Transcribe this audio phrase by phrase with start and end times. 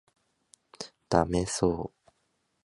[1.09, 2.11] ダメそう